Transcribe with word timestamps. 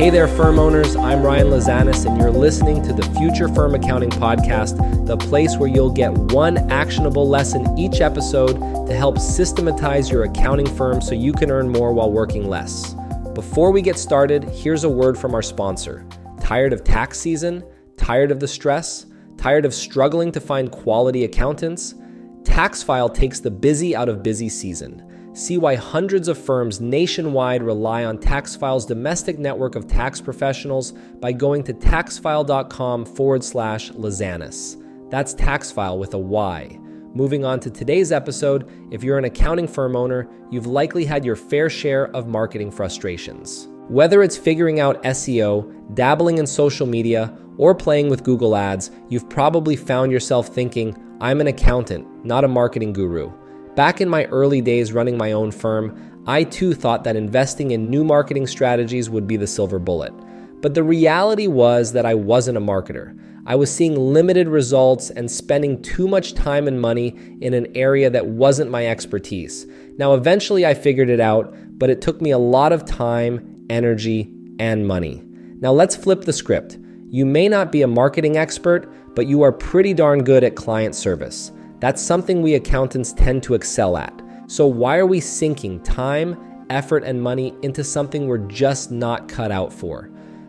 Hey 0.00 0.08
there, 0.08 0.28
firm 0.28 0.58
owners. 0.58 0.96
I'm 0.96 1.22
Ryan 1.22 1.48
Lazanis, 1.48 2.06
and 2.06 2.18
you're 2.18 2.30
listening 2.30 2.82
to 2.84 2.92
the 2.94 3.02
Future 3.18 3.48
Firm 3.48 3.74
Accounting 3.74 4.08
Podcast, 4.08 5.06
the 5.06 5.18
place 5.18 5.58
where 5.58 5.68
you'll 5.68 5.92
get 5.92 6.10
one 6.32 6.56
actionable 6.70 7.28
lesson 7.28 7.78
each 7.78 8.00
episode 8.00 8.54
to 8.86 8.94
help 8.94 9.18
systematize 9.18 10.10
your 10.10 10.24
accounting 10.24 10.66
firm 10.66 11.02
so 11.02 11.14
you 11.14 11.34
can 11.34 11.50
earn 11.50 11.68
more 11.68 11.92
while 11.92 12.10
working 12.10 12.48
less. 12.48 12.94
Before 13.34 13.72
we 13.72 13.82
get 13.82 13.98
started, 13.98 14.44
here's 14.44 14.84
a 14.84 14.88
word 14.88 15.18
from 15.18 15.34
our 15.34 15.42
sponsor. 15.42 16.06
Tired 16.40 16.72
of 16.72 16.82
tax 16.82 17.20
season? 17.20 17.62
Tired 17.98 18.30
of 18.30 18.40
the 18.40 18.48
stress? 18.48 19.04
Tired 19.40 19.64
of 19.64 19.72
struggling 19.72 20.30
to 20.32 20.40
find 20.40 20.70
quality 20.70 21.24
accountants? 21.24 21.94
Taxfyle 22.42 23.14
takes 23.14 23.40
the 23.40 23.50
busy 23.50 23.96
out 23.96 24.10
of 24.10 24.22
busy 24.22 24.50
season. 24.50 25.32
See 25.32 25.56
why 25.56 25.76
hundreds 25.76 26.28
of 26.28 26.36
firms 26.36 26.78
nationwide 26.78 27.62
rely 27.62 28.04
on 28.04 28.18
Taxfyle's 28.18 28.84
domestic 28.84 29.38
network 29.38 29.76
of 29.76 29.86
tax 29.86 30.20
professionals 30.20 30.92
by 31.20 31.32
going 31.32 31.62
to 31.64 31.72
taxfyle.com 31.72 33.06
forward 33.06 33.42
slash 33.42 33.90
Lazanis. 33.92 34.76
That's 35.08 35.34
Taxfyle 35.34 35.96
with 35.96 36.12
a 36.12 36.18
Y. 36.18 36.78
Moving 37.14 37.46
on 37.46 37.60
to 37.60 37.70
today's 37.70 38.12
episode, 38.12 38.70
if 38.92 39.02
you're 39.02 39.16
an 39.16 39.24
accounting 39.24 39.68
firm 39.68 39.96
owner, 39.96 40.28
you've 40.50 40.66
likely 40.66 41.06
had 41.06 41.24
your 41.24 41.34
fair 41.34 41.70
share 41.70 42.14
of 42.14 42.26
marketing 42.26 42.70
frustrations. 42.70 43.68
Whether 43.88 44.22
it's 44.22 44.36
figuring 44.36 44.80
out 44.80 45.02
SEO, 45.02 45.94
dabbling 45.94 46.36
in 46.36 46.46
social 46.46 46.86
media, 46.86 47.36
or 47.60 47.74
playing 47.74 48.08
with 48.08 48.24
Google 48.24 48.56
Ads, 48.56 48.90
you've 49.10 49.28
probably 49.28 49.76
found 49.76 50.10
yourself 50.10 50.48
thinking, 50.48 50.96
I'm 51.20 51.42
an 51.42 51.46
accountant, 51.46 52.24
not 52.24 52.42
a 52.42 52.48
marketing 52.48 52.94
guru. 52.94 53.30
Back 53.74 54.00
in 54.00 54.08
my 54.08 54.24
early 54.24 54.62
days 54.62 54.94
running 54.94 55.18
my 55.18 55.32
own 55.32 55.50
firm, 55.50 56.24
I 56.26 56.44
too 56.44 56.72
thought 56.72 57.04
that 57.04 57.16
investing 57.16 57.72
in 57.72 57.90
new 57.90 58.02
marketing 58.02 58.46
strategies 58.46 59.10
would 59.10 59.26
be 59.26 59.36
the 59.36 59.46
silver 59.46 59.78
bullet. 59.78 60.14
But 60.62 60.72
the 60.72 60.82
reality 60.82 61.48
was 61.48 61.92
that 61.92 62.06
I 62.06 62.14
wasn't 62.14 62.56
a 62.56 62.62
marketer. 62.62 63.14
I 63.44 63.56
was 63.56 63.70
seeing 63.70 63.94
limited 63.94 64.48
results 64.48 65.10
and 65.10 65.30
spending 65.30 65.82
too 65.82 66.08
much 66.08 66.32
time 66.32 66.66
and 66.66 66.80
money 66.80 67.08
in 67.42 67.52
an 67.52 67.76
area 67.76 68.08
that 68.08 68.26
wasn't 68.26 68.70
my 68.70 68.86
expertise. 68.86 69.66
Now, 69.98 70.14
eventually 70.14 70.64
I 70.64 70.72
figured 70.72 71.10
it 71.10 71.20
out, 71.20 71.54
but 71.78 71.90
it 71.90 72.00
took 72.00 72.22
me 72.22 72.30
a 72.30 72.38
lot 72.38 72.72
of 72.72 72.86
time, 72.86 73.66
energy, 73.68 74.32
and 74.58 74.88
money. 74.88 75.22
Now, 75.60 75.72
let's 75.72 75.94
flip 75.94 76.22
the 76.22 76.32
script. 76.32 76.78
You 77.12 77.26
may 77.26 77.48
not 77.48 77.72
be 77.72 77.82
a 77.82 77.88
marketing 77.88 78.36
expert, 78.36 78.88
but 79.16 79.26
you 79.26 79.42
are 79.42 79.50
pretty 79.50 79.94
darn 79.94 80.22
good 80.22 80.44
at 80.44 80.54
client 80.54 80.94
service. 80.94 81.50
That's 81.80 82.00
something 82.00 82.40
we 82.40 82.54
accountants 82.54 83.12
tend 83.12 83.42
to 83.42 83.54
excel 83.54 83.96
at. 83.96 84.22
So, 84.46 84.68
why 84.68 84.98
are 84.98 85.06
we 85.06 85.18
sinking 85.18 85.82
time, 85.82 86.64
effort, 86.70 87.02
and 87.02 87.20
money 87.20 87.52
into 87.62 87.82
something 87.82 88.28
we're 88.28 88.38
just 88.38 88.92
not 88.92 89.28
cut 89.28 89.50
out 89.50 89.72
for? 89.72 90.08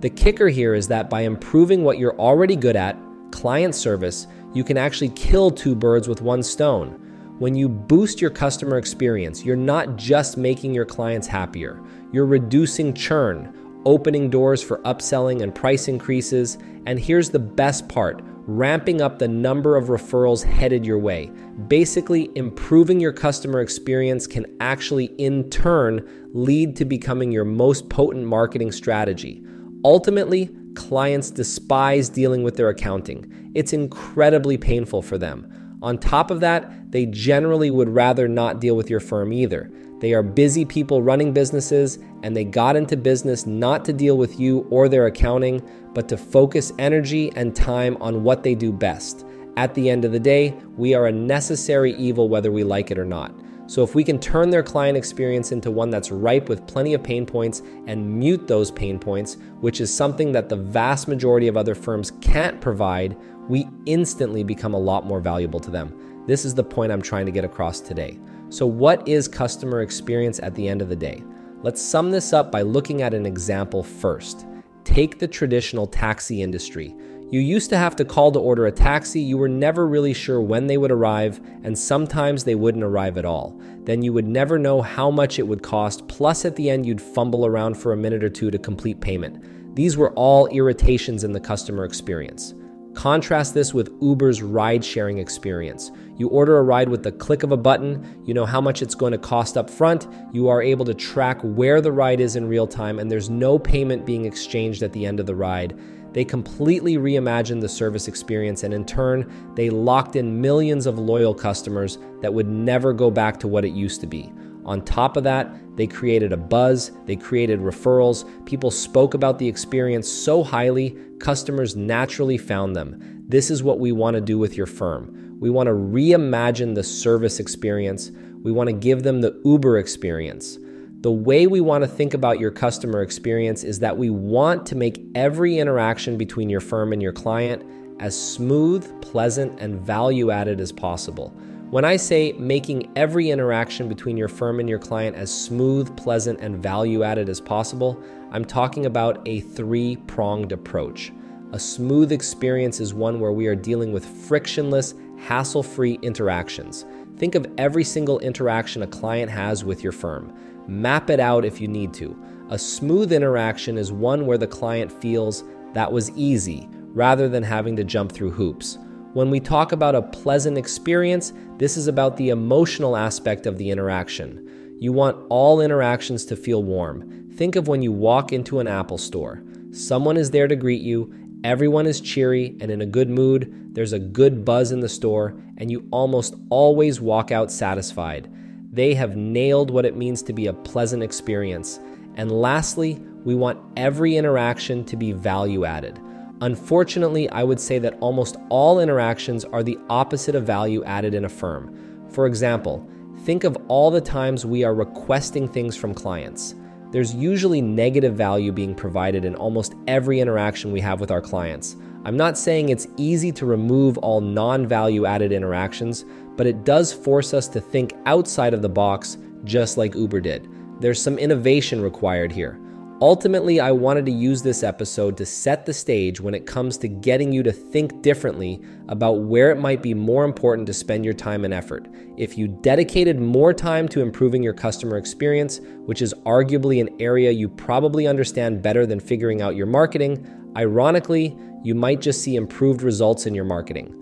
The 0.00 0.10
kicker 0.10 0.48
here 0.48 0.74
is 0.74 0.86
that 0.88 1.08
by 1.08 1.22
improving 1.22 1.84
what 1.84 1.96
you're 1.96 2.18
already 2.20 2.56
good 2.56 2.76
at, 2.76 2.98
client 3.30 3.74
service, 3.74 4.26
you 4.52 4.62
can 4.62 4.76
actually 4.76 5.08
kill 5.10 5.50
two 5.50 5.74
birds 5.74 6.06
with 6.06 6.20
one 6.20 6.42
stone. 6.42 6.98
When 7.38 7.54
you 7.54 7.66
boost 7.66 8.20
your 8.20 8.30
customer 8.30 8.76
experience, 8.76 9.42
you're 9.42 9.56
not 9.56 9.96
just 9.96 10.36
making 10.36 10.74
your 10.74 10.84
clients 10.84 11.26
happier, 11.26 11.82
you're 12.12 12.26
reducing 12.26 12.92
churn, 12.92 13.54
opening 13.84 14.30
doors 14.30 14.62
for 14.62 14.78
upselling 14.78 15.42
and 15.42 15.54
price 15.54 15.88
increases. 15.88 16.58
And 16.86 16.98
here's 16.98 17.30
the 17.30 17.38
best 17.38 17.88
part 17.88 18.22
ramping 18.46 19.00
up 19.00 19.18
the 19.18 19.28
number 19.28 19.76
of 19.76 19.86
referrals 19.86 20.42
headed 20.42 20.84
your 20.84 20.98
way. 20.98 21.30
Basically, 21.68 22.28
improving 22.34 22.98
your 22.98 23.12
customer 23.12 23.60
experience 23.60 24.26
can 24.26 24.46
actually, 24.60 25.06
in 25.18 25.48
turn, 25.50 26.30
lead 26.34 26.74
to 26.76 26.84
becoming 26.84 27.30
your 27.30 27.44
most 27.44 27.88
potent 27.88 28.26
marketing 28.26 28.72
strategy. 28.72 29.44
Ultimately, 29.84 30.50
clients 30.74 31.30
despise 31.30 32.08
dealing 32.08 32.42
with 32.42 32.56
their 32.56 32.68
accounting, 32.68 33.52
it's 33.54 33.72
incredibly 33.72 34.58
painful 34.58 35.02
for 35.02 35.18
them. 35.18 35.46
On 35.82 35.98
top 35.98 36.30
of 36.30 36.40
that, 36.40 36.90
they 36.92 37.06
generally 37.06 37.70
would 37.70 37.88
rather 37.88 38.28
not 38.28 38.60
deal 38.60 38.76
with 38.76 38.88
your 38.88 39.00
firm 39.00 39.32
either. 39.32 39.70
They 39.98 40.14
are 40.14 40.22
busy 40.22 40.64
people 40.64 41.02
running 41.02 41.32
businesses, 41.32 41.98
and 42.22 42.36
they 42.36 42.44
got 42.44 42.76
into 42.76 42.96
business 42.96 43.46
not 43.46 43.84
to 43.84 43.92
deal 43.92 44.16
with 44.16 44.38
you 44.38 44.66
or 44.70 44.88
their 44.88 45.06
accounting, 45.06 45.60
but 45.92 46.08
to 46.08 46.16
focus 46.16 46.72
energy 46.78 47.32
and 47.36 47.54
time 47.54 47.96
on 48.00 48.22
what 48.22 48.42
they 48.42 48.54
do 48.54 48.72
best. 48.72 49.26
At 49.56 49.74
the 49.74 49.90
end 49.90 50.04
of 50.04 50.12
the 50.12 50.20
day, 50.20 50.56
we 50.76 50.94
are 50.94 51.06
a 51.06 51.12
necessary 51.12 51.94
evil 51.96 52.28
whether 52.28 52.50
we 52.50 52.64
like 52.64 52.90
it 52.90 52.98
or 52.98 53.04
not. 53.04 53.34
So, 53.72 53.82
if 53.82 53.94
we 53.94 54.04
can 54.04 54.18
turn 54.18 54.50
their 54.50 54.62
client 54.62 54.98
experience 54.98 55.50
into 55.50 55.70
one 55.70 55.88
that's 55.88 56.10
ripe 56.10 56.50
with 56.50 56.66
plenty 56.66 56.92
of 56.92 57.02
pain 57.02 57.24
points 57.24 57.62
and 57.86 58.06
mute 58.06 58.46
those 58.46 58.70
pain 58.70 58.98
points, 58.98 59.38
which 59.62 59.80
is 59.80 59.90
something 59.90 60.30
that 60.32 60.50
the 60.50 60.56
vast 60.56 61.08
majority 61.08 61.48
of 61.48 61.56
other 61.56 61.74
firms 61.74 62.10
can't 62.20 62.60
provide, 62.60 63.16
we 63.48 63.66
instantly 63.86 64.44
become 64.44 64.74
a 64.74 64.78
lot 64.78 65.06
more 65.06 65.20
valuable 65.20 65.58
to 65.58 65.70
them. 65.70 66.22
This 66.26 66.44
is 66.44 66.54
the 66.54 66.62
point 66.62 66.92
I'm 66.92 67.00
trying 67.00 67.24
to 67.24 67.32
get 67.32 67.46
across 67.46 67.80
today. 67.80 68.18
So, 68.50 68.66
what 68.66 69.08
is 69.08 69.26
customer 69.26 69.80
experience 69.80 70.38
at 70.40 70.54
the 70.54 70.68
end 70.68 70.82
of 70.82 70.90
the 70.90 70.94
day? 70.94 71.24
Let's 71.62 71.80
sum 71.80 72.10
this 72.10 72.34
up 72.34 72.52
by 72.52 72.60
looking 72.60 73.00
at 73.00 73.14
an 73.14 73.24
example 73.24 73.82
first. 73.82 74.44
Take 74.84 75.18
the 75.18 75.28
traditional 75.28 75.86
taxi 75.86 76.42
industry. 76.42 76.94
You 77.32 77.40
used 77.40 77.70
to 77.70 77.78
have 77.78 77.96
to 77.96 78.04
call 78.04 78.30
to 78.32 78.38
order 78.38 78.66
a 78.66 78.70
taxi, 78.70 79.18
you 79.18 79.38
were 79.38 79.48
never 79.48 79.88
really 79.88 80.12
sure 80.12 80.38
when 80.38 80.66
they 80.66 80.76
would 80.76 80.92
arrive, 80.92 81.40
and 81.62 81.78
sometimes 81.78 82.44
they 82.44 82.54
wouldn't 82.54 82.84
arrive 82.84 83.16
at 83.16 83.24
all. 83.24 83.58
Then 83.84 84.02
you 84.02 84.12
would 84.12 84.28
never 84.28 84.58
know 84.58 84.82
how 84.82 85.10
much 85.10 85.38
it 85.38 85.48
would 85.48 85.62
cost, 85.62 86.06
plus 86.08 86.44
at 86.44 86.56
the 86.56 86.68
end, 86.68 86.84
you'd 86.84 87.00
fumble 87.00 87.46
around 87.46 87.78
for 87.78 87.94
a 87.94 87.96
minute 87.96 88.22
or 88.22 88.28
two 88.28 88.50
to 88.50 88.58
complete 88.58 89.00
payment. 89.00 89.74
These 89.74 89.96
were 89.96 90.12
all 90.12 90.46
irritations 90.48 91.24
in 91.24 91.32
the 91.32 91.40
customer 91.40 91.86
experience. 91.86 92.52
Contrast 92.92 93.54
this 93.54 93.72
with 93.72 93.96
Uber's 94.02 94.42
ride 94.42 94.84
sharing 94.84 95.16
experience. 95.16 95.90
You 96.18 96.28
order 96.28 96.58
a 96.58 96.62
ride 96.62 96.90
with 96.90 97.02
the 97.02 97.12
click 97.12 97.44
of 97.44 97.50
a 97.50 97.56
button, 97.56 98.22
you 98.26 98.34
know 98.34 98.44
how 98.44 98.60
much 98.60 98.82
it's 98.82 98.94
going 98.94 99.12
to 99.12 99.18
cost 99.18 99.56
up 99.56 99.70
front, 99.70 100.06
you 100.34 100.48
are 100.48 100.60
able 100.60 100.84
to 100.84 100.92
track 100.92 101.40
where 101.40 101.80
the 101.80 101.92
ride 101.92 102.20
is 102.20 102.36
in 102.36 102.46
real 102.46 102.66
time, 102.66 102.98
and 102.98 103.10
there's 103.10 103.30
no 103.30 103.58
payment 103.58 104.04
being 104.04 104.26
exchanged 104.26 104.82
at 104.82 104.92
the 104.92 105.06
end 105.06 105.18
of 105.18 105.24
the 105.24 105.34
ride. 105.34 105.80
They 106.12 106.24
completely 106.24 106.96
reimagined 106.98 107.60
the 107.60 107.68
service 107.68 108.08
experience, 108.08 108.64
and 108.64 108.74
in 108.74 108.84
turn, 108.84 109.32
they 109.54 109.70
locked 109.70 110.16
in 110.16 110.40
millions 110.40 110.86
of 110.86 110.98
loyal 110.98 111.34
customers 111.34 111.98
that 112.20 112.32
would 112.32 112.48
never 112.48 112.92
go 112.92 113.10
back 113.10 113.40
to 113.40 113.48
what 113.48 113.64
it 113.64 113.72
used 113.72 114.00
to 114.02 114.06
be. 114.06 114.30
On 114.64 114.84
top 114.84 115.16
of 115.16 115.24
that, 115.24 115.52
they 115.76 115.86
created 115.86 116.32
a 116.32 116.36
buzz, 116.36 116.92
they 117.06 117.16
created 117.16 117.60
referrals, 117.60 118.28
people 118.44 118.70
spoke 118.70 119.14
about 119.14 119.38
the 119.38 119.48
experience 119.48 120.08
so 120.08 120.44
highly, 120.44 120.96
customers 121.18 121.74
naturally 121.74 122.38
found 122.38 122.76
them. 122.76 123.24
This 123.26 123.50
is 123.50 123.62
what 123.62 123.80
we 123.80 123.90
want 123.90 124.14
to 124.14 124.20
do 124.20 124.38
with 124.38 124.56
your 124.56 124.66
firm. 124.66 125.36
We 125.40 125.50
want 125.50 125.66
to 125.66 125.72
reimagine 125.72 126.74
the 126.74 126.84
service 126.84 127.40
experience, 127.40 128.12
we 128.42 128.52
want 128.52 128.68
to 128.68 128.72
give 128.72 129.02
them 129.02 129.20
the 129.20 129.40
Uber 129.44 129.78
experience. 129.78 130.58
The 131.02 131.10
way 131.10 131.48
we 131.48 131.60
want 131.60 131.82
to 131.82 131.88
think 131.88 132.14
about 132.14 132.38
your 132.38 132.52
customer 132.52 133.02
experience 133.02 133.64
is 133.64 133.80
that 133.80 133.98
we 133.98 134.08
want 134.08 134.64
to 134.66 134.76
make 134.76 135.04
every 135.16 135.58
interaction 135.58 136.16
between 136.16 136.48
your 136.48 136.60
firm 136.60 136.92
and 136.92 137.02
your 137.02 137.12
client 137.12 137.64
as 137.98 138.16
smooth, 138.16 139.02
pleasant, 139.02 139.58
and 139.58 139.80
value 139.80 140.30
added 140.30 140.60
as 140.60 140.70
possible. 140.70 141.30
When 141.70 141.84
I 141.84 141.96
say 141.96 142.34
making 142.34 142.92
every 142.94 143.30
interaction 143.30 143.88
between 143.88 144.16
your 144.16 144.28
firm 144.28 144.60
and 144.60 144.68
your 144.68 144.78
client 144.78 145.16
as 145.16 145.36
smooth, 145.36 145.96
pleasant, 145.96 146.38
and 146.40 146.62
value 146.62 147.02
added 147.02 147.28
as 147.28 147.40
possible, 147.40 148.00
I'm 148.30 148.44
talking 148.44 148.86
about 148.86 149.26
a 149.26 149.40
three 149.40 149.96
pronged 150.06 150.52
approach. 150.52 151.10
A 151.50 151.58
smooth 151.58 152.12
experience 152.12 152.78
is 152.78 152.94
one 152.94 153.18
where 153.18 153.32
we 153.32 153.48
are 153.48 153.56
dealing 153.56 153.92
with 153.92 154.06
frictionless, 154.06 154.94
hassle 155.18 155.64
free 155.64 155.98
interactions. 156.02 156.84
Think 157.22 157.36
of 157.36 157.46
every 157.56 157.84
single 157.84 158.18
interaction 158.18 158.82
a 158.82 158.86
client 158.88 159.30
has 159.30 159.64
with 159.64 159.84
your 159.84 159.92
firm. 159.92 160.36
Map 160.66 161.08
it 161.08 161.20
out 161.20 161.44
if 161.44 161.60
you 161.60 161.68
need 161.68 161.94
to. 161.94 162.20
A 162.50 162.58
smooth 162.58 163.12
interaction 163.12 163.78
is 163.78 163.92
one 163.92 164.26
where 164.26 164.38
the 164.38 164.48
client 164.48 164.90
feels 164.90 165.44
that 165.72 165.92
was 165.92 166.10
easy 166.16 166.68
rather 166.72 167.28
than 167.28 167.44
having 167.44 167.76
to 167.76 167.84
jump 167.84 168.10
through 168.10 168.32
hoops. 168.32 168.76
When 169.12 169.30
we 169.30 169.38
talk 169.38 169.70
about 169.70 169.94
a 169.94 170.02
pleasant 170.02 170.58
experience, 170.58 171.32
this 171.58 171.76
is 171.76 171.86
about 171.86 172.16
the 172.16 172.30
emotional 172.30 172.96
aspect 172.96 173.46
of 173.46 173.56
the 173.56 173.70
interaction. 173.70 174.76
You 174.80 174.92
want 174.92 175.24
all 175.28 175.60
interactions 175.60 176.24
to 176.24 176.34
feel 176.34 176.64
warm. 176.64 177.30
Think 177.36 177.54
of 177.54 177.68
when 177.68 177.82
you 177.82 177.92
walk 177.92 178.32
into 178.32 178.58
an 178.58 178.66
Apple 178.66 178.98
store. 178.98 179.44
Someone 179.70 180.16
is 180.16 180.32
there 180.32 180.48
to 180.48 180.56
greet 180.56 180.82
you, 180.82 181.14
everyone 181.44 181.86
is 181.86 182.00
cheery 182.00 182.56
and 182.60 182.70
in 182.70 182.82
a 182.82 182.86
good 182.86 183.10
mood, 183.10 183.74
there's 183.74 183.92
a 183.92 183.98
good 183.98 184.44
buzz 184.44 184.72
in 184.72 184.80
the 184.80 184.88
store, 184.88 185.34
and 185.56 185.70
you 185.70 185.86
almost 185.90 186.34
always 186.50 187.00
walk 187.00 187.30
out 187.30 187.50
satisfied. 187.50 188.30
They 188.72 188.94
have 188.94 189.16
nailed 189.16 189.70
what 189.70 189.84
it 189.84 189.96
means 189.96 190.22
to 190.22 190.32
be 190.32 190.46
a 190.46 190.52
pleasant 190.52 191.02
experience. 191.02 191.80
And 192.16 192.30
lastly, 192.30 193.00
we 193.24 193.34
want 193.34 193.60
every 193.76 194.16
interaction 194.16 194.84
to 194.86 194.96
be 194.96 195.12
value 195.12 195.64
added. 195.64 196.00
Unfortunately, 196.40 197.28
I 197.30 197.44
would 197.44 197.60
say 197.60 197.78
that 197.78 197.96
almost 198.00 198.36
all 198.48 198.80
interactions 198.80 199.44
are 199.44 199.62
the 199.62 199.78
opposite 199.88 200.34
of 200.34 200.44
value 200.44 200.82
added 200.84 201.14
in 201.14 201.24
a 201.24 201.28
firm. 201.28 202.08
For 202.10 202.26
example, 202.26 202.88
think 203.24 203.44
of 203.44 203.56
all 203.68 203.90
the 203.90 204.00
times 204.00 204.44
we 204.44 204.64
are 204.64 204.74
requesting 204.74 205.48
things 205.48 205.76
from 205.76 205.94
clients. 205.94 206.54
There's 206.92 207.14
usually 207.14 207.62
negative 207.62 208.14
value 208.14 208.52
being 208.52 208.74
provided 208.74 209.24
in 209.24 209.34
almost 209.34 209.74
every 209.88 210.20
interaction 210.20 210.72
we 210.72 210.80
have 210.80 211.00
with 211.00 211.10
our 211.10 211.22
clients. 211.22 211.74
I'm 212.04 212.18
not 212.18 212.36
saying 212.36 212.68
it's 212.68 212.86
easy 212.98 213.32
to 213.32 213.46
remove 213.46 213.96
all 213.98 214.20
non 214.20 214.66
value 214.66 215.06
added 215.06 215.32
interactions, 215.32 216.04
but 216.36 216.46
it 216.46 216.64
does 216.64 216.92
force 216.92 217.32
us 217.32 217.48
to 217.48 217.62
think 217.62 217.94
outside 218.04 218.52
of 218.52 218.60
the 218.60 218.68
box, 218.68 219.16
just 219.44 219.78
like 219.78 219.94
Uber 219.94 220.20
did. 220.20 220.46
There's 220.80 221.00
some 221.00 221.18
innovation 221.18 221.80
required 221.80 222.30
here. 222.30 222.60
Ultimately, 223.02 223.58
I 223.58 223.72
wanted 223.72 224.06
to 224.06 224.12
use 224.12 224.42
this 224.42 224.62
episode 224.62 225.16
to 225.16 225.26
set 225.26 225.66
the 225.66 225.74
stage 225.74 226.20
when 226.20 226.34
it 226.34 226.46
comes 226.46 226.78
to 226.78 226.86
getting 226.86 227.32
you 227.32 227.42
to 227.42 227.50
think 227.50 228.00
differently 228.00 228.62
about 228.86 229.24
where 229.24 229.50
it 229.50 229.58
might 229.58 229.82
be 229.82 229.92
more 229.92 230.24
important 230.24 230.68
to 230.68 230.72
spend 230.72 231.04
your 231.04 231.12
time 231.12 231.44
and 231.44 231.52
effort. 231.52 231.88
If 232.16 232.38
you 232.38 232.46
dedicated 232.46 233.18
more 233.18 233.52
time 233.52 233.88
to 233.88 234.02
improving 234.02 234.40
your 234.40 234.54
customer 234.54 234.98
experience, 234.98 235.58
which 235.84 236.00
is 236.00 236.14
arguably 236.24 236.80
an 236.80 236.94
area 237.00 237.32
you 237.32 237.48
probably 237.48 238.06
understand 238.06 238.62
better 238.62 238.86
than 238.86 239.00
figuring 239.00 239.42
out 239.42 239.56
your 239.56 239.66
marketing, 239.66 240.24
ironically, 240.56 241.36
you 241.64 241.74
might 241.74 242.00
just 242.00 242.22
see 242.22 242.36
improved 242.36 242.82
results 242.82 243.26
in 243.26 243.34
your 243.34 243.44
marketing. 243.44 243.92